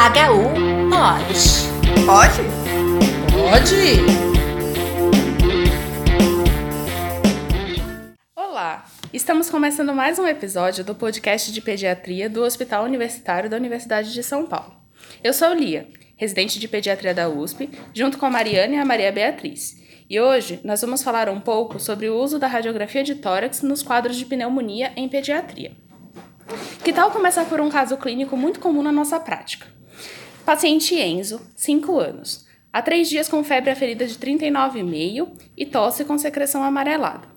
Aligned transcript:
HU 0.00 0.88
pode. 0.88 2.06
Pode? 2.06 2.40
Pode! 3.34 4.00
Olá! 8.34 8.86
Estamos 9.12 9.50
começando 9.50 9.92
mais 9.92 10.18
um 10.18 10.26
episódio 10.26 10.82
do 10.82 10.94
podcast 10.94 11.52
de 11.52 11.60
pediatria 11.60 12.30
do 12.30 12.42
Hospital 12.42 12.84
Universitário 12.84 13.50
da 13.50 13.58
Universidade 13.58 14.14
de 14.14 14.22
São 14.22 14.46
Paulo. 14.46 14.72
Eu 15.22 15.34
sou 15.34 15.52
Lia, 15.52 15.86
residente 16.16 16.58
de 16.58 16.66
pediatria 16.66 17.12
da 17.12 17.28
USP, 17.28 17.68
junto 17.92 18.16
com 18.16 18.24
a 18.24 18.30
Mariana 18.30 18.76
e 18.76 18.78
a 18.78 18.86
Maria 18.86 19.12
Beatriz. 19.12 19.76
E 20.08 20.18
hoje 20.18 20.60
nós 20.64 20.80
vamos 20.80 21.02
falar 21.02 21.28
um 21.28 21.40
pouco 21.40 21.78
sobre 21.78 22.08
o 22.08 22.16
uso 22.16 22.38
da 22.38 22.46
radiografia 22.46 23.04
de 23.04 23.16
tórax 23.16 23.60
nos 23.60 23.82
quadros 23.82 24.16
de 24.16 24.24
pneumonia 24.24 24.94
em 24.96 25.10
pediatria. 25.10 25.72
Que 26.82 26.90
tal 26.90 27.10
começar 27.10 27.44
por 27.44 27.60
um 27.60 27.68
caso 27.68 27.98
clínico 27.98 28.34
muito 28.34 28.60
comum 28.60 28.82
na 28.82 28.90
nossa 28.90 29.20
prática? 29.20 29.78
Paciente 30.50 30.96
Enzo, 30.96 31.40
5 31.54 32.00
anos. 32.00 32.44
Há 32.72 32.82
três 32.82 33.08
dias 33.08 33.28
com 33.28 33.44
febre 33.44 33.70
aferida 33.70 34.04
de 34.04 34.16
39,5 34.16 35.28
e 35.56 35.64
tosse 35.64 36.04
com 36.04 36.18
secreção 36.18 36.64
amarelada. 36.64 37.28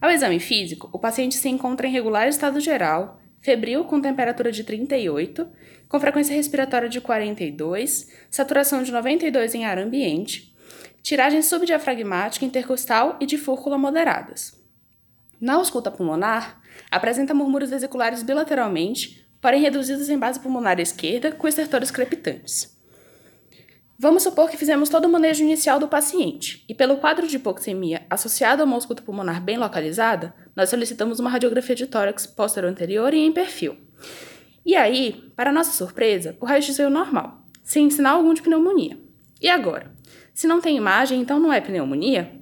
Ao 0.00 0.10
exame 0.10 0.40
físico, 0.40 0.90
o 0.92 0.98
paciente 0.98 1.36
se 1.36 1.48
encontra 1.48 1.86
em 1.86 1.92
regular 1.92 2.26
estado 2.26 2.58
geral, 2.58 3.20
febril 3.40 3.84
com 3.84 4.00
temperatura 4.00 4.50
de 4.50 4.64
38, 4.64 5.48
com 5.88 6.00
frequência 6.00 6.34
respiratória 6.34 6.88
de 6.88 7.00
42, 7.00 8.10
saturação 8.28 8.82
de 8.82 8.90
92 8.90 9.54
em 9.54 9.64
ar 9.64 9.78
ambiente, 9.78 10.52
tiragem 11.00 11.42
subdiafragmática, 11.42 12.44
intercostal 12.44 13.18
e 13.20 13.24
de 13.24 13.38
fúrcula 13.38 13.78
moderadas. 13.78 14.60
Na 15.40 15.54
ausculta 15.54 15.92
pulmonar, 15.92 16.60
apresenta 16.90 17.34
murmúrios 17.34 17.70
vesiculares 17.70 18.24
bilateralmente, 18.24 19.21
porém 19.42 19.60
reduzidos 19.60 20.08
em 20.08 20.16
base 20.16 20.38
pulmonar 20.38 20.78
esquerda, 20.78 21.32
com 21.32 21.48
estertores 21.48 21.90
crepitantes. 21.90 22.80
Vamos 23.98 24.22
supor 24.22 24.48
que 24.48 24.56
fizemos 24.56 24.88
todo 24.88 25.04
o 25.04 25.08
manejo 25.08 25.42
inicial 25.42 25.78
do 25.78 25.88
paciente, 25.88 26.64
e 26.68 26.74
pelo 26.74 26.96
quadro 26.96 27.26
de 27.26 27.36
hipoxemia 27.36 28.06
associado 28.08 28.62
a 28.62 28.64
uma 28.64 28.76
ausculta 28.76 29.02
pulmonar 29.02 29.42
bem 29.42 29.58
localizada, 29.58 30.34
nós 30.56 30.70
solicitamos 30.70 31.20
uma 31.20 31.28
radiografia 31.28 31.74
de 31.74 31.86
tórax 31.86 32.26
posterior 32.26 32.70
anterior 32.70 33.12
e 33.12 33.18
em 33.18 33.32
perfil. 33.32 33.76
E 34.64 34.76
aí, 34.76 35.30
para 35.36 35.52
nossa 35.52 35.72
surpresa, 35.72 36.36
o 36.40 36.46
raio-x 36.46 36.76
veio 36.76 36.90
normal, 36.90 37.44
sem 37.62 37.90
sinal 37.90 38.18
algum 38.18 38.34
de 38.34 38.42
pneumonia. 38.42 38.98
E 39.40 39.48
agora? 39.48 39.92
Se 40.32 40.46
não 40.46 40.60
tem 40.60 40.76
imagem, 40.76 41.20
então 41.20 41.38
não 41.38 41.52
é 41.52 41.60
pneumonia? 41.60 42.32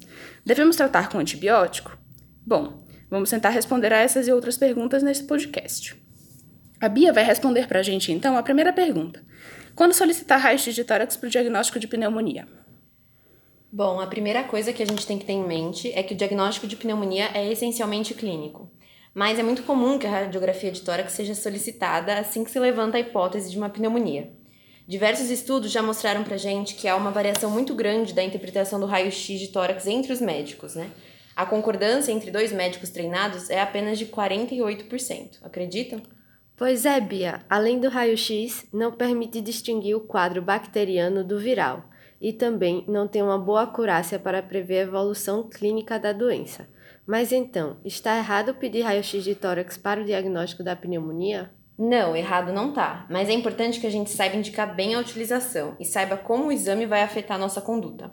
Devemos 0.44 0.76
tratar 0.76 1.08
com 1.08 1.18
antibiótico? 1.18 1.98
Bom, 2.46 2.86
vamos 3.10 3.30
tentar 3.30 3.50
responder 3.50 3.92
a 3.92 3.98
essas 3.98 4.28
e 4.28 4.32
outras 4.32 4.56
perguntas 4.56 5.02
nesse 5.02 5.24
podcast. 5.24 5.99
A 6.80 6.88
Bia 6.88 7.12
vai 7.12 7.22
responder 7.22 7.68
para 7.68 7.80
a 7.80 7.82
gente, 7.82 8.10
então, 8.10 8.38
a 8.38 8.42
primeira 8.42 8.72
pergunta. 8.72 9.22
Quando 9.74 9.92
solicitar 9.92 10.40
raio-x 10.40 10.74
de 10.74 10.82
tórax 10.82 11.14
para 11.14 11.26
o 11.26 11.30
diagnóstico 11.30 11.78
de 11.78 11.86
pneumonia? 11.86 12.48
Bom, 13.70 14.00
a 14.00 14.06
primeira 14.06 14.42
coisa 14.44 14.72
que 14.72 14.82
a 14.82 14.86
gente 14.86 15.06
tem 15.06 15.18
que 15.18 15.26
ter 15.26 15.34
em 15.34 15.46
mente 15.46 15.92
é 15.94 16.02
que 16.02 16.14
o 16.14 16.16
diagnóstico 16.16 16.66
de 16.66 16.76
pneumonia 16.76 17.28
é 17.34 17.52
essencialmente 17.52 18.14
clínico. 18.14 18.70
Mas 19.12 19.38
é 19.38 19.42
muito 19.42 19.62
comum 19.64 19.98
que 19.98 20.06
a 20.06 20.10
radiografia 20.10 20.72
de 20.72 20.80
tórax 20.80 21.12
seja 21.12 21.34
solicitada 21.34 22.18
assim 22.18 22.44
que 22.44 22.50
se 22.50 22.58
levanta 22.58 22.96
a 22.96 23.00
hipótese 23.00 23.50
de 23.50 23.58
uma 23.58 23.68
pneumonia. 23.68 24.30
Diversos 24.88 25.28
estudos 25.28 25.70
já 25.70 25.82
mostraram 25.82 26.24
pra 26.24 26.38
gente 26.38 26.76
que 26.76 26.88
há 26.88 26.96
uma 26.96 27.10
variação 27.10 27.50
muito 27.50 27.74
grande 27.74 28.14
da 28.14 28.24
interpretação 28.24 28.80
do 28.80 28.86
raio-x 28.86 29.38
de 29.38 29.48
tórax 29.48 29.86
entre 29.86 30.14
os 30.14 30.20
médicos, 30.22 30.74
né? 30.74 30.90
A 31.36 31.44
concordância 31.44 32.10
entre 32.10 32.30
dois 32.30 32.50
médicos 32.52 32.88
treinados 32.88 33.50
é 33.50 33.60
apenas 33.60 33.98
de 33.98 34.06
48%. 34.06 35.40
Acreditam? 35.42 36.00
Pois 36.60 36.84
é, 36.84 37.00
Bia. 37.00 37.40
Além 37.48 37.80
do 37.80 37.88
raio-x, 37.88 38.66
não 38.70 38.92
permite 38.92 39.40
distinguir 39.40 39.96
o 39.96 40.00
quadro 40.00 40.42
bacteriano 40.42 41.24
do 41.24 41.38
viral 41.38 41.84
e 42.20 42.34
também 42.34 42.84
não 42.86 43.08
tem 43.08 43.22
uma 43.22 43.38
boa 43.38 43.62
acurácia 43.62 44.18
para 44.18 44.42
prever 44.42 44.80
a 44.80 44.82
evolução 44.82 45.48
clínica 45.48 45.98
da 45.98 46.12
doença. 46.12 46.68
Mas 47.06 47.32
então, 47.32 47.78
está 47.82 48.18
errado 48.18 48.52
pedir 48.52 48.82
raio-x 48.82 49.24
de 49.24 49.34
tórax 49.34 49.78
para 49.78 50.02
o 50.02 50.04
diagnóstico 50.04 50.62
da 50.62 50.76
pneumonia? 50.76 51.50
Não, 51.78 52.14
errado 52.14 52.52
não 52.52 52.74
tá. 52.74 53.06
Mas 53.08 53.30
é 53.30 53.32
importante 53.32 53.80
que 53.80 53.86
a 53.86 53.90
gente 53.90 54.10
saiba 54.10 54.36
indicar 54.36 54.76
bem 54.76 54.94
a 54.94 55.00
utilização 55.00 55.74
e 55.80 55.86
saiba 55.86 56.18
como 56.18 56.48
o 56.48 56.52
exame 56.52 56.84
vai 56.84 57.00
afetar 57.00 57.38
nossa 57.38 57.62
conduta. 57.62 58.12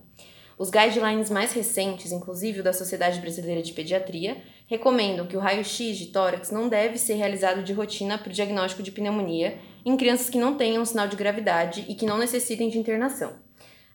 Os 0.57 0.71
guidelines 0.71 1.29
mais 1.29 1.53
recentes, 1.53 2.11
inclusive 2.11 2.61
o 2.61 2.63
da 2.63 2.73
Sociedade 2.73 3.19
Brasileira 3.19 3.61
de 3.61 3.73
Pediatria, 3.73 4.37
recomendam 4.65 5.27
que 5.27 5.37
o 5.37 5.39
raio-x 5.39 5.95
de 5.95 6.07
tórax 6.07 6.49
não 6.49 6.67
deve 6.67 6.97
ser 6.97 7.13
realizado 7.13 7.61
de 7.61 7.73
rotina 7.73 8.17
para 8.17 8.31
o 8.31 8.33
diagnóstico 8.33 8.81
de 8.81 8.91
pneumonia 8.91 9.59
em 9.85 9.95
crianças 9.95 10.31
que 10.31 10.39
não 10.39 10.57
tenham 10.57 10.83
sinal 10.83 11.07
de 11.07 11.15
gravidade 11.15 11.85
e 11.87 11.93
que 11.93 12.07
não 12.07 12.17
necessitem 12.17 12.69
de 12.69 12.79
internação. 12.79 13.33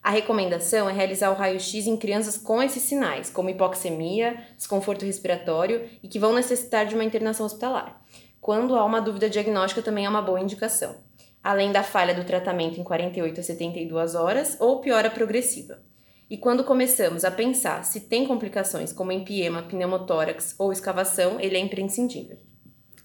A 0.01 0.11
recomendação 0.11 0.89
é 0.89 0.93
realizar 0.93 1.31
o 1.31 1.35
raio-x 1.35 1.89
em 1.89 1.97
crianças 1.97 2.39
com 2.39 2.63
esses 2.63 2.85
sinais, 2.85 3.29
como 3.29 3.51
hipoxemia, 3.51 4.37
desconforto 4.57 5.05
respiratório 5.05 5.89
e 6.01 6.07
que 6.07 6.19
vão 6.19 6.33
necessitar 6.33 6.87
de 6.87 6.95
uma 6.95 7.05
internação 7.05 7.45
hospitalar. 7.45 8.01
Quando 8.41 8.77
há 8.77 8.85
uma 8.85 9.01
dúvida 9.01 9.29
diagnóstica, 9.29 9.83
também 9.83 10.05
é 10.05 10.09
uma 10.09 10.23
boa 10.23 10.41
indicação, 10.41 10.97
além 11.43 11.73
da 11.73 11.83
falha 11.83 12.15
do 12.15 12.25
tratamento 12.25 12.81
em 12.81 12.85
48 12.85 13.41
a 13.41 13.43
72 13.43 14.15
horas 14.15 14.57
ou 14.61 14.81
piora 14.81 15.11
progressiva. 15.11 15.91
E 16.33 16.39
quando 16.39 16.65
começamos 16.65 17.27
a 17.27 17.31
pensar 17.31 17.85
se 17.85 18.01
tem 18.01 18.27
complicações 18.27 18.91
como 18.91 19.13
empiema, 19.13 19.65
pneumotórax 19.65 20.55
ou 20.59 20.73
escavação, 20.73 21.39
ele 21.39 21.59
é 21.59 21.61
imprescindível. 21.61 22.39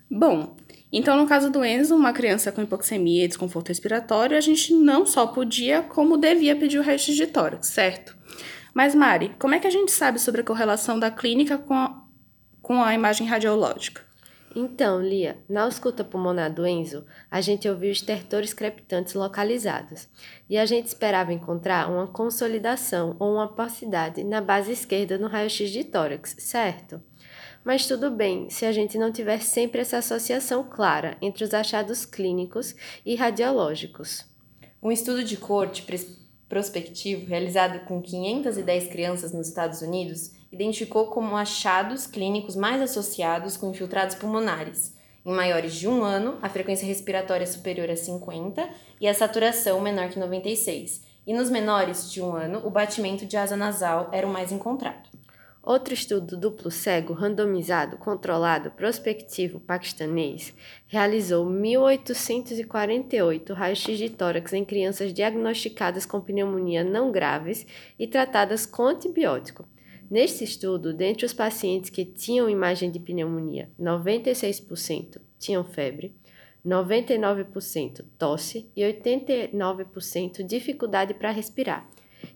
Bom, 0.10 0.56
então 0.94 1.18
no 1.18 1.28
caso 1.28 1.52
do 1.52 1.62
Enzo, 1.66 1.94
uma 1.94 2.14
criança 2.14 2.54
com 2.54 2.62
hipoxemia 2.62 3.26
e 3.26 3.28
desconforto 3.28 3.68
respiratório, 3.68 4.38
a 4.38 4.40
gente 4.40 4.74
não 4.74 5.06
só 5.06 5.28
podia, 5.28 5.82
como 5.82 6.16
devia 6.16 6.56
pedir 6.56 6.80
o 6.80 6.82
raio-x 6.82 7.18
de 7.18 7.28
tórax, 7.28 7.68
certo? 7.68 8.16
Mas 8.74 8.96
Mari, 8.96 9.36
como 9.38 9.56
é 9.56 9.60
que 9.60 9.68
a 9.68 9.72
gente 9.72 9.92
sabe 9.92 10.20
sobre 10.20 10.40
a 10.40 10.46
correlação 10.46 10.98
da 10.98 11.12
clínica 11.12 11.58
com 11.58 11.74
a, 11.74 12.02
com 12.62 12.82
a 12.82 12.94
imagem 12.94 13.28
radiológica? 13.28 14.06
Então, 14.60 15.00
Lia, 15.00 15.38
na 15.48 15.66
ausculta 15.66 16.04
pulmonar 16.04 16.52
do 16.52 16.66
Enzo, 16.66 17.06
a 17.30 17.40
gente 17.42 17.70
ouviu 17.70 17.92
estertores 17.92 18.56
crepitantes 18.56 19.14
localizados 19.14 20.08
e 20.50 20.58
a 20.58 20.66
gente 20.66 20.88
esperava 20.88 21.32
encontrar 21.32 21.88
uma 21.88 22.08
consolidação 22.08 23.16
ou 23.20 23.34
uma 23.34 23.46
opacidade 23.46 24.24
na 24.24 24.42
base 24.42 24.72
esquerda 24.72 25.16
no 25.20 25.28
raio-x 25.28 25.70
de 25.70 25.84
tórax, 25.84 26.38
certo? 26.40 27.00
Mas 27.64 27.86
tudo 27.86 28.10
bem 28.10 28.50
se 28.50 28.66
a 28.66 28.72
gente 28.72 28.98
não 28.98 29.12
tiver 29.12 29.44
sempre 29.44 29.82
essa 29.82 30.00
associação 30.00 30.64
clara 30.64 31.18
entre 31.22 31.44
os 31.44 31.54
achados 31.54 32.04
clínicos 32.04 32.74
e 33.06 33.14
radiológicos. 33.14 34.26
Um 34.82 34.92
estudo 34.92 35.24
de 35.24 35.38
corte 35.38 35.86
prospectivo 36.50 37.28
realizado 37.28 37.86
com 37.86 38.02
510 38.02 38.88
crianças 38.88 39.32
nos 39.32 39.50
Estados 39.50 39.84
Unidos 39.84 40.32
identificou 40.58 41.08
como 41.08 41.38
achados 41.38 42.06
clínicos 42.08 42.56
mais 42.56 42.82
associados 42.82 43.56
com 43.56 43.70
infiltrados 43.70 44.16
pulmonares. 44.16 44.98
Em 45.24 45.32
maiores 45.32 45.76
de 45.76 45.88
um 45.88 46.04
ano, 46.04 46.40
a 46.42 46.50
frequência 46.50 46.88
respiratória 46.88 47.44
é 47.44 47.48
superior 47.48 47.92
a 47.92 47.96
50 47.96 48.68
e 49.00 49.08
a 49.08 49.14
saturação 49.14 49.80
menor 49.80 50.10
que 50.10 50.18
96. 50.18 51.04
E 51.28 51.34
nos 51.34 51.52
menores 51.52 52.12
de 52.12 52.24
um 52.24 52.34
ano, 52.34 52.66
o 52.66 52.72
batimento 52.72 53.24
de 53.24 53.38
asa 53.38 53.56
nasal 53.56 54.10
era 54.12 54.26
o 54.26 54.32
mais 54.32 54.52
encontrado. 54.52 55.08
Outro 55.62 55.94
estudo 55.94 56.36
duplo 56.38 56.72
cego, 56.72 57.14
randomizado, 57.14 57.98
controlado, 57.98 58.72
prospectivo 58.72 59.60
paquistanês 59.60 60.56
realizou 60.88 61.46
1.848 61.46 63.54
raios-x 63.54 63.96
de 63.98 64.10
tórax 64.10 64.54
em 64.54 64.66
crianças 64.66 65.14
diagnosticadas 65.14 66.06
com 66.06 66.22
pneumonia 66.22 66.86
não 66.86 67.12
graves 67.12 67.68
e 68.00 68.08
tratadas 68.08 68.66
com 68.66 68.84
antibiótico. 68.84 69.68
Neste 70.10 70.44
estudo, 70.44 70.94
dentre 70.94 71.26
os 71.26 71.34
pacientes 71.34 71.90
que 71.90 72.06
tinham 72.06 72.50
imagem 72.50 72.90
de 72.90 73.00
pneumonia, 73.00 73.70
96% 73.80 75.20
tinham 75.38 75.64
febre, 75.66 76.16
99% 76.66 78.06
tosse 78.18 78.70
e 78.76 78.82
89% 78.82 80.44
dificuldade 80.44 81.14
para 81.14 81.32
respirar. 81.32 81.90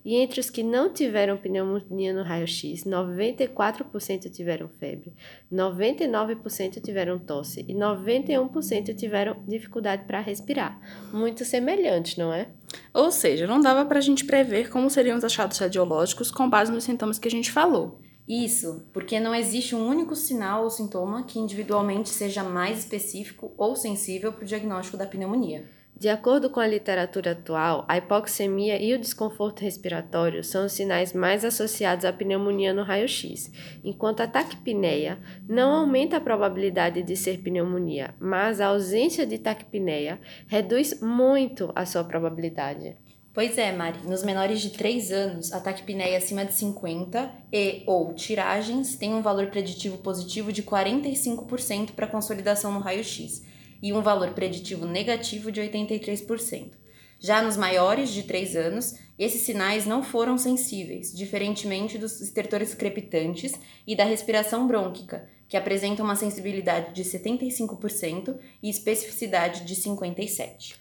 E 0.03 0.15
entre 0.15 0.39
os 0.39 0.49
que 0.49 0.63
não 0.63 0.91
tiveram 0.91 1.37
pneumonia 1.37 2.13
no 2.13 2.23
raio-x, 2.23 2.83
94% 2.83 4.31
tiveram 4.31 4.67
febre, 4.67 5.13
99% 5.51 6.81
tiveram 6.81 7.19
tosse 7.19 7.65
e 7.67 7.73
91% 7.73 8.95
tiveram 8.95 9.43
dificuldade 9.47 10.05
para 10.05 10.19
respirar. 10.19 10.79
Muito 11.13 11.45
semelhante, 11.45 12.17
não 12.17 12.33
é? 12.33 12.47
Ou 12.93 13.11
seja, 13.11 13.45
não 13.45 13.61
dava 13.61 13.85
para 13.85 13.99
a 13.99 14.01
gente 14.01 14.25
prever 14.25 14.69
como 14.69 14.89
seriam 14.89 15.17
os 15.17 15.23
achados 15.23 15.57
radiológicos 15.57 16.31
com 16.31 16.49
base 16.49 16.71
nos 16.71 16.83
sintomas 16.83 17.19
que 17.19 17.27
a 17.27 17.31
gente 17.31 17.51
falou. 17.51 17.99
Isso, 18.27 18.85
porque 18.93 19.19
não 19.19 19.35
existe 19.35 19.75
um 19.75 19.85
único 19.85 20.15
sinal 20.15 20.63
ou 20.63 20.69
sintoma 20.69 21.23
que 21.23 21.39
individualmente 21.39 22.09
seja 22.09 22.43
mais 22.43 22.79
específico 22.79 23.51
ou 23.57 23.75
sensível 23.75 24.31
para 24.31 24.43
o 24.43 24.47
diagnóstico 24.47 24.95
da 24.95 25.05
pneumonia. 25.05 25.65
De 26.01 26.09
acordo 26.09 26.49
com 26.49 26.59
a 26.59 26.65
literatura 26.65 27.33
atual, 27.33 27.85
a 27.87 27.95
hipoxemia 27.95 28.81
e 28.81 28.91
o 28.91 28.97
desconforto 28.97 29.59
respiratório 29.59 30.43
são 30.43 30.65
os 30.65 30.71
sinais 30.71 31.13
mais 31.13 31.45
associados 31.45 32.05
à 32.05 32.11
pneumonia 32.11 32.73
no 32.73 32.81
raio-x, 32.81 33.51
enquanto 33.83 34.21
a 34.21 34.27
taquipneia 34.27 35.19
não 35.47 35.71
aumenta 35.71 36.17
a 36.17 36.19
probabilidade 36.19 37.03
de 37.03 37.15
ser 37.15 37.37
pneumonia, 37.43 38.15
mas 38.19 38.59
a 38.59 38.69
ausência 38.69 39.27
de 39.27 39.37
taquipneia 39.37 40.19
reduz 40.47 40.99
muito 41.01 41.71
a 41.75 41.85
sua 41.85 42.03
probabilidade. 42.03 42.97
Pois 43.31 43.55
é, 43.59 43.71
Mari. 43.71 43.99
Nos 44.03 44.23
menores 44.23 44.59
de 44.59 44.71
3 44.71 45.11
anos, 45.11 45.53
a 45.53 45.59
taquipneia 45.59 46.17
acima 46.17 46.43
de 46.43 46.55
50 46.55 47.31
e 47.53 47.83
ou 47.85 48.15
tiragens 48.15 48.95
tem 48.95 49.13
um 49.13 49.21
valor 49.21 49.51
preditivo 49.51 49.99
positivo 49.99 50.51
de 50.51 50.63
45% 50.63 51.91
para 51.91 52.07
consolidação 52.07 52.71
no 52.71 52.79
raio-x 52.79 53.50
e 53.81 53.91
um 53.93 54.01
valor 54.01 54.31
preditivo 54.33 54.85
negativo 54.85 55.51
de 55.51 55.61
83%. 55.61 56.71
Já 57.19 57.41
nos 57.41 57.55
maiores 57.55 58.09
de 58.09 58.23
3 58.23 58.55
anos, 58.55 58.95
esses 59.17 59.41
sinais 59.41 59.85
não 59.85 60.01
foram 60.01 60.37
sensíveis, 60.37 61.15
diferentemente 61.15 61.97
dos 61.97 62.19
estertores 62.19 62.73
crepitantes 62.73 63.53
e 63.85 63.95
da 63.95 64.03
respiração 64.03 64.67
brônquica, 64.67 65.29
que 65.47 65.55
apresentam 65.55 66.03
uma 66.03 66.15
sensibilidade 66.15 66.95
de 66.95 67.03
75% 67.03 68.35
e 68.63 68.69
especificidade 68.69 69.65
de 69.65 69.75
57%. 69.75 70.75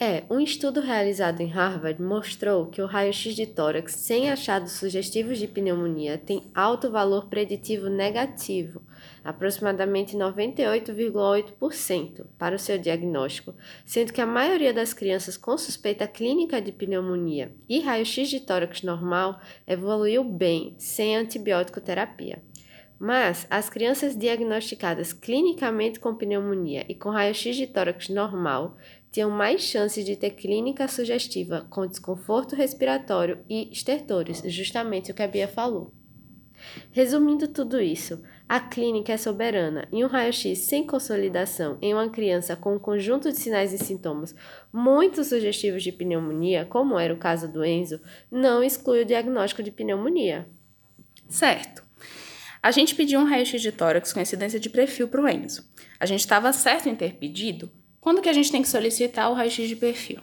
É, 0.00 0.22
um 0.30 0.38
estudo 0.38 0.80
realizado 0.80 1.40
em 1.40 1.48
Harvard 1.48 2.00
mostrou 2.00 2.66
que 2.66 2.80
o 2.80 2.86
raio-x 2.86 3.34
de 3.34 3.46
tórax 3.46 3.94
sem 3.94 4.30
achados 4.30 4.70
sugestivos 4.70 5.38
de 5.38 5.48
pneumonia 5.48 6.16
tem 6.16 6.44
alto 6.54 6.88
valor 6.88 7.26
preditivo 7.26 7.88
negativo, 7.88 8.80
aproximadamente 9.24 10.16
98,8% 10.16 12.26
para 12.38 12.54
o 12.54 12.58
seu 12.60 12.78
diagnóstico, 12.78 13.56
sendo 13.84 14.12
que 14.12 14.20
a 14.20 14.26
maioria 14.26 14.72
das 14.72 14.94
crianças 14.94 15.36
com 15.36 15.58
suspeita 15.58 16.06
clínica 16.06 16.62
de 16.62 16.70
pneumonia 16.70 17.50
e 17.68 17.80
raio-x 17.80 18.28
de 18.28 18.38
tórax 18.38 18.82
normal 18.82 19.40
evoluiu 19.66 20.22
bem, 20.22 20.76
sem 20.78 21.16
antibiótico 21.16 21.80
terapia. 21.80 22.40
Mas 23.00 23.46
as 23.48 23.70
crianças 23.70 24.16
diagnosticadas 24.16 25.12
clinicamente 25.12 26.00
com 26.00 26.16
pneumonia 26.16 26.84
e 26.88 26.96
com 26.96 27.10
raio-x 27.10 27.54
de 27.54 27.66
tórax 27.66 28.08
normal 28.08 28.76
tinham 29.10 29.30
mais 29.30 29.62
chances 29.62 30.04
de 30.04 30.16
ter 30.16 30.30
clínica 30.30 30.86
sugestiva 30.88 31.66
com 31.70 31.86
desconforto 31.86 32.54
respiratório 32.54 33.44
e 33.48 33.70
estertores, 33.72 34.42
justamente 34.46 35.10
o 35.10 35.14
que 35.14 35.22
a 35.22 35.28
Bia 35.28 35.48
falou. 35.48 35.92
Resumindo 36.90 37.46
tudo 37.48 37.80
isso, 37.80 38.20
a 38.48 38.58
clínica 38.58 39.12
é 39.12 39.16
soberana 39.16 39.86
e 39.92 40.04
um 40.04 40.08
raio-x 40.08 40.58
sem 40.58 40.86
consolidação 40.86 41.78
em 41.80 41.94
uma 41.94 42.08
criança 42.08 42.56
com 42.56 42.74
um 42.74 42.78
conjunto 42.78 43.30
de 43.30 43.38
sinais 43.38 43.72
e 43.72 43.78
sintomas 43.78 44.34
muito 44.72 45.22
sugestivos 45.22 45.82
de 45.82 45.92
pneumonia, 45.92 46.64
como 46.64 46.98
era 46.98 47.14
o 47.14 47.18
caso 47.18 47.46
do 47.46 47.64
Enzo, 47.64 48.00
não 48.30 48.62
exclui 48.62 49.02
o 49.02 49.06
diagnóstico 49.06 49.62
de 49.62 49.70
pneumonia. 49.70 50.48
Certo. 51.28 51.86
A 52.60 52.70
gente 52.70 52.94
pediu 52.94 53.20
um 53.20 53.24
raio-x 53.24 53.62
de 53.62 53.70
tórax 53.70 54.12
com 54.12 54.20
incidência 54.20 54.58
de 54.58 54.68
perfil 54.68 55.08
para 55.08 55.22
o 55.22 55.28
Enzo. 55.28 55.64
A 56.00 56.06
gente 56.06 56.20
estava 56.20 56.52
certo 56.52 56.88
em 56.88 56.96
ter 56.96 57.14
pedido? 57.14 57.70
Quando 58.00 58.22
que 58.22 58.28
a 58.28 58.32
gente 58.32 58.52
tem 58.52 58.62
que 58.62 58.68
solicitar 58.68 59.30
o 59.30 59.34
raio-x 59.34 59.68
de 59.68 59.76
perfil? 59.76 60.20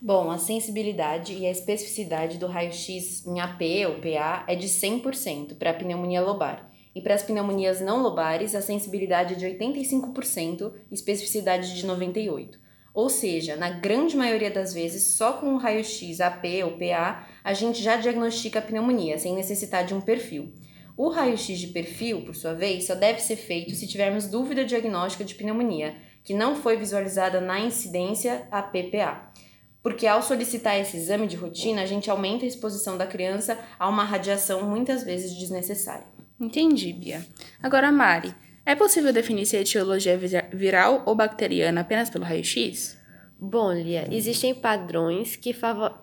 Bom, 0.00 0.30
a 0.30 0.38
sensibilidade 0.38 1.34
e 1.34 1.46
a 1.46 1.50
especificidade 1.50 2.38
do 2.38 2.46
raio-x 2.46 3.26
em 3.26 3.40
AP 3.40 3.60
ou 3.86 3.96
PA 3.96 4.44
é 4.46 4.54
de 4.54 4.68
100% 4.68 5.56
para 5.56 5.70
a 5.70 5.74
pneumonia 5.74 6.22
lobar. 6.22 6.70
E 6.94 7.00
para 7.02 7.14
as 7.14 7.22
pneumonias 7.22 7.80
não 7.80 8.02
lobares, 8.02 8.54
a 8.54 8.62
sensibilidade 8.62 9.34
é 9.34 9.36
de 9.36 9.46
85% 9.46 10.72
e 10.90 10.94
especificidade 10.94 11.74
de 11.74 11.86
98%. 11.86 12.56
Ou 12.94 13.08
seja, 13.08 13.54
na 13.54 13.70
grande 13.70 14.16
maioria 14.16 14.50
das 14.50 14.72
vezes, 14.74 15.04
só 15.14 15.34
com 15.34 15.54
o 15.54 15.58
raio-x 15.58 16.20
AP 16.20 16.44
ou 16.64 16.72
PA, 16.72 17.28
a 17.44 17.52
gente 17.52 17.82
já 17.82 17.96
diagnostica 17.96 18.58
a 18.58 18.62
pneumonia, 18.62 19.18
sem 19.18 19.34
necessitar 19.34 19.84
de 19.84 19.94
um 19.94 20.00
perfil. 20.00 20.52
O 20.96 21.08
raio-x 21.08 21.58
de 21.60 21.68
perfil, 21.68 22.22
por 22.22 22.34
sua 22.34 22.54
vez, 22.54 22.86
só 22.86 22.96
deve 22.96 23.20
ser 23.20 23.36
feito 23.36 23.74
se 23.74 23.86
tivermos 23.86 24.26
dúvida 24.26 24.64
diagnóstica 24.64 25.24
de 25.24 25.36
pneumonia, 25.36 25.94
que 26.28 26.34
não 26.34 26.54
foi 26.54 26.76
visualizada 26.76 27.40
na 27.40 27.58
incidência 27.58 28.46
APPA. 28.50 29.32
Porque 29.82 30.06
ao 30.06 30.22
solicitar 30.22 30.78
esse 30.78 30.94
exame 30.98 31.26
de 31.26 31.36
rotina, 31.36 31.80
a 31.80 31.86
gente 31.86 32.10
aumenta 32.10 32.44
a 32.44 32.46
exposição 32.46 32.98
da 32.98 33.06
criança 33.06 33.58
a 33.78 33.88
uma 33.88 34.04
radiação 34.04 34.62
muitas 34.62 35.02
vezes 35.02 35.34
desnecessária. 35.38 36.04
Entendi, 36.38 36.92
Bia. 36.92 37.26
Agora, 37.62 37.90
Mari, 37.90 38.34
é 38.66 38.74
possível 38.74 39.10
definir 39.10 39.46
se 39.46 39.56
a 39.56 39.62
etiologia 39.62 40.12
é 40.12 40.54
viral 40.54 41.02
ou 41.06 41.14
bacteriana 41.14 41.80
apenas 41.80 42.10
pelo 42.10 42.26
raio-x? 42.26 42.98
Bom, 43.40 43.72
Lia, 43.72 44.06
existem 44.10 44.54
padrões 44.54 45.34
que, 45.34 45.54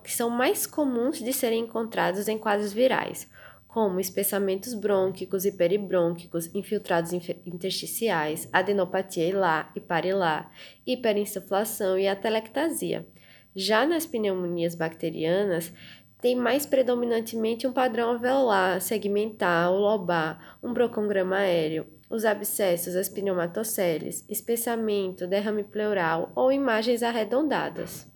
que 0.04 0.12
são 0.12 0.32
mais 0.32 0.66
comuns 0.66 1.20
de 1.20 1.32
serem 1.32 1.66
encontrados 1.66 2.28
em 2.28 2.40
quadros 2.40 2.74
virais, 2.74 3.28
como 3.76 4.00
espessamentos 4.00 4.74
brônquicos 4.74 5.44
e 5.44 5.52
peribrônquicos, 5.52 6.50
infiltrados 6.56 7.12
intersticiais, 7.46 8.48
adenopatia 8.54 9.28
hilar 9.28 9.70
e 9.76 9.82
parilar, 9.82 10.50
hiperinsuflação 10.88 12.00
e 12.00 12.08
atelectasia. 12.08 13.06
Já 13.54 13.86
nas 13.86 14.06
pneumonias 14.06 14.76
bacterianas, 14.76 15.74
tem 16.22 16.38
mais 16.38 16.66
predominantemente 16.66 17.68
um 17.68 17.74
padrão 17.74 18.12
alveolar, 18.12 18.80
segmentar, 18.80 19.70
lobar, 19.70 20.58
um 20.64 20.72
brocograma 20.72 21.40
aéreo, 21.40 21.86
os 22.10 22.24
abscessos, 22.24 22.96
as 22.96 23.10
pneumatoceles, 23.10 24.26
espessamento, 24.30 25.28
derrame 25.28 25.66
pleural 25.66 26.32
ou 26.34 26.50
imagens 26.50 27.04
arredondadas. 27.04 28.08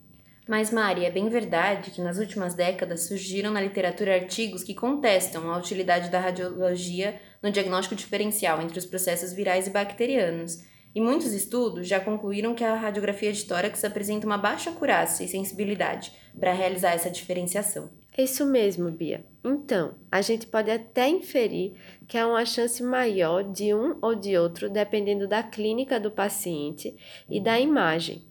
Mas, 0.49 0.71
Mari, 0.71 1.05
é 1.05 1.11
bem 1.11 1.29
verdade 1.29 1.91
que 1.91 2.01
nas 2.01 2.17
últimas 2.17 2.55
décadas 2.55 3.01
surgiram 3.01 3.51
na 3.51 3.61
literatura 3.61 4.15
artigos 4.15 4.63
que 4.63 4.73
contestam 4.73 5.53
a 5.53 5.55
utilidade 5.59 6.09
da 6.09 6.19
radiologia 6.19 7.21
no 7.39 7.51
diagnóstico 7.51 7.93
diferencial 7.93 8.59
entre 8.59 8.79
os 8.79 8.85
processos 8.87 9.31
virais 9.31 9.67
e 9.67 9.69
bacterianos. 9.69 10.63
E 10.95 10.99
muitos 10.99 11.33
estudos 11.33 11.87
já 11.87 11.99
concluíram 11.99 12.55
que 12.55 12.63
a 12.63 12.73
radiografia 12.73 13.31
de 13.31 13.45
tórax 13.45 13.83
apresenta 13.83 14.25
uma 14.25 14.39
baixa 14.39 14.71
acurácia 14.71 15.23
e 15.23 15.27
sensibilidade 15.27 16.11
para 16.39 16.51
realizar 16.51 16.93
essa 16.93 17.11
diferenciação. 17.11 17.91
É 18.17 18.23
isso 18.23 18.43
mesmo, 18.43 18.89
Bia. 18.89 19.23
Então, 19.45 19.93
a 20.11 20.19
gente 20.19 20.47
pode 20.47 20.71
até 20.71 21.07
inferir 21.07 21.73
que 22.07 22.17
há 22.17 22.27
uma 22.27 22.43
chance 22.43 22.81
maior 22.81 23.43
de 23.43 23.71
um 23.71 23.99
ou 24.01 24.15
de 24.15 24.35
outro, 24.35 24.67
dependendo 24.67 25.27
da 25.27 25.43
clínica 25.43 25.99
do 25.99 26.09
paciente 26.09 26.95
e 27.29 27.39
da 27.39 27.59
imagem 27.59 28.27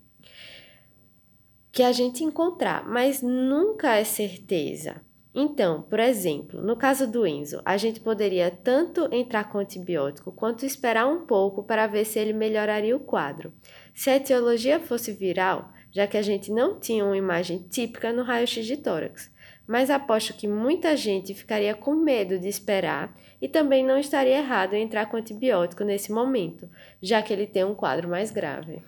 que 1.78 1.82
a 1.84 1.92
gente 1.92 2.24
encontrar, 2.24 2.84
mas 2.88 3.22
nunca 3.22 3.94
é 3.94 4.02
certeza. 4.02 5.00
Então, 5.32 5.80
por 5.82 6.00
exemplo, 6.00 6.60
no 6.60 6.74
caso 6.74 7.06
do 7.06 7.24
Enzo, 7.24 7.62
a 7.64 7.76
gente 7.76 8.00
poderia 8.00 8.50
tanto 8.50 9.08
entrar 9.14 9.44
com 9.44 9.58
antibiótico 9.58 10.32
quanto 10.32 10.66
esperar 10.66 11.06
um 11.06 11.24
pouco 11.24 11.62
para 11.62 11.86
ver 11.86 12.04
se 12.04 12.18
ele 12.18 12.32
melhoraria 12.32 12.96
o 12.96 12.98
quadro. 12.98 13.52
Se 13.94 14.10
a 14.10 14.16
etiologia 14.16 14.80
fosse 14.80 15.12
viral, 15.12 15.70
já 15.92 16.04
que 16.08 16.16
a 16.16 16.22
gente 16.22 16.50
não 16.50 16.80
tinha 16.80 17.04
uma 17.04 17.16
imagem 17.16 17.64
típica 17.70 18.12
no 18.12 18.24
raio-x 18.24 18.66
de 18.66 18.76
tórax, 18.76 19.30
mas 19.64 19.88
aposto 19.88 20.34
que 20.34 20.48
muita 20.48 20.96
gente 20.96 21.32
ficaria 21.32 21.76
com 21.76 21.94
medo 21.94 22.40
de 22.40 22.48
esperar 22.48 23.16
e 23.40 23.46
também 23.46 23.86
não 23.86 23.98
estaria 23.98 24.38
errado 24.38 24.74
em 24.74 24.82
entrar 24.82 25.06
com 25.06 25.16
antibiótico 25.16 25.84
nesse 25.84 26.10
momento, 26.10 26.68
já 27.00 27.22
que 27.22 27.32
ele 27.32 27.46
tem 27.46 27.62
um 27.62 27.76
quadro 27.76 28.08
mais 28.08 28.32
grave. 28.32 28.82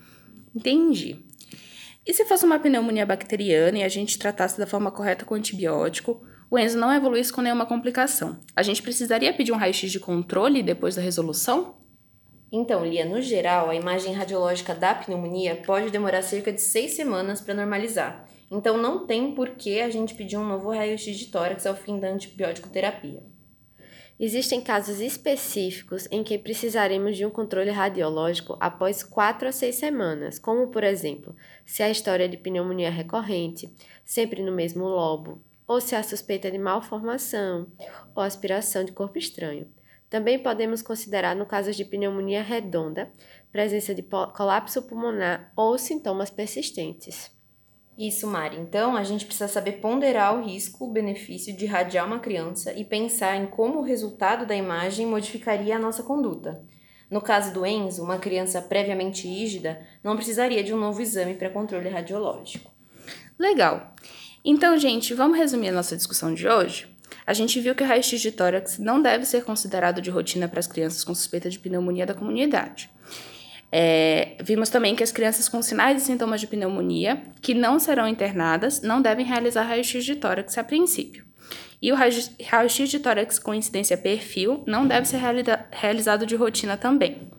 Entendi. 0.52 1.29
E 2.06 2.14
se 2.14 2.24
fosse 2.24 2.44
uma 2.44 2.58
pneumonia 2.58 3.04
bacteriana 3.04 3.78
e 3.78 3.82
a 3.82 3.88
gente 3.88 4.18
tratasse 4.18 4.58
da 4.58 4.66
forma 4.66 4.90
correta 4.90 5.24
com 5.24 5.34
antibiótico, 5.34 6.22
o 6.50 6.58
Enzo 6.58 6.78
não 6.78 6.92
evoluísse 6.92 7.32
com 7.32 7.42
nenhuma 7.42 7.66
complicação, 7.66 8.40
a 8.56 8.62
gente 8.62 8.82
precisaria 8.82 9.32
pedir 9.32 9.52
um 9.52 9.56
raio-x 9.56 9.90
de 9.90 10.00
controle 10.00 10.62
depois 10.62 10.96
da 10.96 11.02
resolução? 11.02 11.76
Então, 12.50 12.84
Lia, 12.84 13.04
no 13.04 13.22
geral, 13.22 13.70
a 13.70 13.76
imagem 13.76 14.12
radiológica 14.12 14.74
da 14.74 14.92
pneumonia 14.92 15.62
pode 15.64 15.90
demorar 15.90 16.22
cerca 16.22 16.52
de 16.52 16.60
seis 16.60 16.94
semanas 16.94 17.40
para 17.40 17.54
normalizar. 17.54 18.28
Então, 18.50 18.76
não 18.76 19.06
tem 19.06 19.32
por 19.32 19.50
que 19.50 19.80
a 19.80 19.88
gente 19.88 20.14
pedir 20.14 20.36
um 20.36 20.44
novo 20.44 20.70
raio-x 20.70 21.16
de 21.16 21.26
tórax 21.26 21.64
ao 21.64 21.76
fim 21.76 22.00
da 22.00 22.08
antibiótico 22.08 22.68
terapia. 22.68 23.22
Existem 24.22 24.60
casos 24.60 25.00
específicos 25.00 26.06
em 26.10 26.22
que 26.22 26.36
precisaremos 26.36 27.16
de 27.16 27.24
um 27.24 27.30
controle 27.30 27.70
radiológico 27.70 28.54
após 28.60 29.02
4 29.02 29.48
a 29.48 29.52
6 29.52 29.74
semanas, 29.74 30.38
como, 30.38 30.68
por 30.68 30.84
exemplo, 30.84 31.34
se 31.64 31.82
a 31.82 31.88
história 31.88 32.28
de 32.28 32.36
pneumonia 32.36 32.90
recorrente, 32.90 33.74
sempre 34.04 34.42
no 34.42 34.52
mesmo 34.52 34.84
lobo, 34.84 35.42
ou 35.66 35.80
se 35.80 35.96
há 35.96 36.02
suspeita 36.02 36.50
de 36.50 36.58
malformação 36.58 37.68
ou 38.14 38.22
aspiração 38.22 38.84
de 38.84 38.92
corpo 38.92 39.16
estranho. 39.16 39.66
Também 40.10 40.38
podemos 40.38 40.82
considerar, 40.82 41.34
no 41.34 41.46
caso 41.46 41.72
de 41.72 41.82
pneumonia 41.82 42.42
redonda, 42.42 43.10
presença 43.50 43.94
de 43.94 44.02
colapso 44.02 44.82
pulmonar 44.82 45.50
ou 45.56 45.78
sintomas 45.78 46.28
persistentes. 46.28 47.34
Isso, 48.00 48.26
Mari. 48.26 48.56
Então, 48.56 48.96
a 48.96 49.04
gente 49.04 49.26
precisa 49.26 49.46
saber 49.46 49.72
ponderar 49.72 50.34
o 50.34 50.42
risco, 50.42 50.86
o 50.86 50.90
benefício 50.90 51.54
de 51.54 51.66
radiar 51.66 52.06
uma 52.06 52.18
criança 52.18 52.72
e 52.72 52.82
pensar 52.82 53.36
em 53.36 53.44
como 53.44 53.78
o 53.78 53.82
resultado 53.82 54.46
da 54.46 54.56
imagem 54.56 55.06
modificaria 55.06 55.76
a 55.76 55.78
nossa 55.78 56.02
conduta. 56.02 56.64
No 57.10 57.20
caso 57.20 57.52
do 57.52 57.66
Enzo, 57.66 58.02
uma 58.02 58.16
criança 58.18 58.62
previamente 58.62 59.28
rígida 59.28 59.86
não 60.02 60.16
precisaria 60.16 60.64
de 60.64 60.72
um 60.72 60.78
novo 60.78 61.02
exame 61.02 61.34
para 61.34 61.50
controle 61.50 61.90
radiológico. 61.90 62.72
Legal. 63.38 63.94
Então, 64.42 64.78
gente, 64.78 65.12
vamos 65.12 65.36
resumir 65.36 65.68
a 65.68 65.72
nossa 65.72 65.94
discussão 65.94 66.32
de 66.32 66.48
hoje? 66.48 66.88
A 67.26 67.34
gente 67.34 67.60
viu 67.60 67.74
que 67.74 67.82
o 67.82 67.86
raio-x 67.86 68.18
de 68.18 68.32
tórax 68.32 68.78
não 68.78 69.02
deve 69.02 69.26
ser 69.26 69.44
considerado 69.44 70.00
de 70.00 70.08
rotina 70.08 70.48
para 70.48 70.60
as 70.60 70.66
crianças 70.66 71.04
com 71.04 71.14
suspeita 71.14 71.50
de 71.50 71.58
pneumonia 71.58 72.06
da 72.06 72.14
comunidade. 72.14 72.90
É, 73.72 74.36
vimos 74.42 74.68
também 74.68 74.96
que 74.96 75.02
as 75.02 75.12
crianças 75.12 75.48
com 75.48 75.62
sinais 75.62 76.02
e 76.02 76.04
sintomas 76.04 76.40
de 76.40 76.46
pneumonia, 76.46 77.22
que 77.40 77.54
não 77.54 77.78
serão 77.78 78.08
internadas, 78.08 78.82
não 78.82 79.00
devem 79.00 79.24
realizar 79.24 79.62
raio-x 79.62 80.04
de 80.04 80.16
tórax 80.16 80.58
a 80.58 80.64
princípio. 80.64 81.24
E 81.82 81.90
o 81.92 81.94
raio-x 81.94 82.90
de 82.90 82.98
tórax 82.98 83.38
com 83.38 83.54
incidência 83.54 83.96
perfil 83.96 84.62
não 84.66 84.86
deve 84.86 85.06
ser 85.06 85.18
realizado 85.72 86.26
de 86.26 86.36
rotina 86.36 86.76
também. 86.76 87.30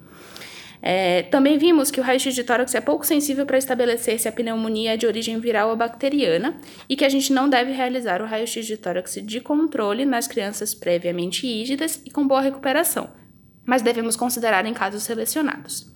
É, 0.82 1.22
também 1.24 1.60
vimos 1.60 1.92
que 1.92 2.00
o 2.00 2.04
raio-x 2.04 2.34
de 2.34 2.44
tórax 2.44 2.74
é 2.74 2.82
pouco 2.82 3.06
sensível 3.06 3.46
para 3.46 3.58
estabelecer 3.58 4.20
se 4.20 4.28
a 4.28 4.32
pneumonia 4.32 4.96
é 4.96 4.98
de 4.98 5.06
origem 5.06 5.40
viral 5.40 5.70
ou 5.70 5.76
bacteriana 5.76 6.58
e 6.90 6.96
que 6.96 7.06
a 7.06 7.10
gente 7.10 7.32
não 7.32 7.48
deve 7.48 7.72
realizar 7.72 8.20
o 8.20 8.26
raio-x 8.26 8.66
de 8.66 8.78
tórax 8.78 9.20
de 9.22 9.40
controle 9.40 10.06
nas 10.06 10.28
crianças 10.28 10.74
previamente 10.74 11.46
rígidas 11.46 12.02
e 12.04 12.10
com 12.10 12.28
boa 12.28 12.42
recuperação, 12.42 13.12
mas 13.65 13.82
devemos 13.82 14.15
considerar 14.15 14.65
em 14.65 14.74
casos 14.74 15.03
selecionados. 15.03 15.91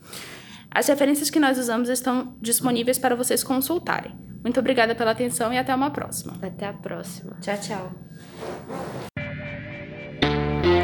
As 0.69 0.87
referências 0.87 1.29
que 1.29 1.39
nós 1.39 1.57
usamos 1.57 1.89
estão 1.89 2.35
disponíveis 2.41 2.97
para 2.97 3.15
vocês 3.15 3.43
consultarem. 3.43 4.13
Muito 4.43 4.59
obrigada 4.59 4.93
pela 4.93 5.11
atenção 5.11 5.51
e 5.53 5.57
até 5.57 5.73
uma 5.73 5.89
próxima. 5.89 6.33
Até 6.41 6.67
a 6.67 6.73
próxima. 6.73 7.37
Tchau, 7.41 7.57
tchau. 7.57 7.91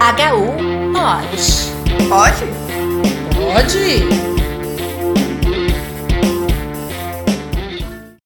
HU 0.01 0.93
pode. 0.93 2.07
Pode? 2.09 2.45
Pode. 3.35 4.30